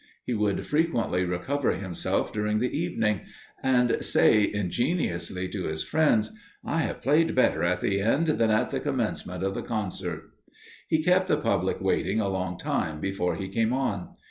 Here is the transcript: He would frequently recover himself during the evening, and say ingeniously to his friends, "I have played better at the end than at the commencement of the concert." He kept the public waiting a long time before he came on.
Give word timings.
He 0.25 0.33
would 0.33 0.65
frequently 0.65 1.23
recover 1.23 1.73
himself 1.73 2.33
during 2.33 2.57
the 2.57 2.75
evening, 2.75 3.21
and 3.61 4.03
say 4.03 4.51
ingeniously 4.51 5.47
to 5.49 5.65
his 5.65 5.83
friends, 5.83 6.31
"I 6.65 6.79
have 6.79 7.03
played 7.03 7.35
better 7.35 7.63
at 7.63 7.81
the 7.81 7.99
end 8.01 8.25
than 8.25 8.49
at 8.49 8.71
the 8.71 8.79
commencement 8.79 9.43
of 9.43 9.53
the 9.53 9.61
concert." 9.61 10.23
He 10.87 11.03
kept 11.03 11.27
the 11.27 11.37
public 11.37 11.79
waiting 11.81 12.19
a 12.19 12.29
long 12.29 12.57
time 12.57 12.99
before 12.99 13.35
he 13.35 13.47
came 13.47 13.73
on. 13.73 14.15